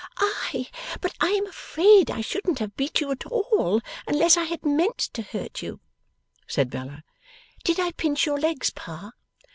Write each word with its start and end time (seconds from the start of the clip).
'Ay, 0.17 0.67
but 0.99 1.13
I 1.21 1.27
am 1.29 1.45
afraid 1.45 2.09
I 2.09 2.21
shouldn't 2.21 2.57
have 2.57 2.75
beat 2.75 3.01
you 3.01 3.11
at 3.11 3.27
all, 3.27 3.81
unless 4.07 4.35
I 4.35 4.45
had 4.45 4.65
meant 4.65 4.97
to 4.97 5.21
hurt 5.21 5.61
you,' 5.61 5.79
said 6.47 6.71
Bella. 6.71 7.03
'Did 7.63 7.79
I 7.79 7.91
pinch 7.91 8.25
your 8.25 8.39
legs, 8.39 8.71
Pa? 8.71 9.11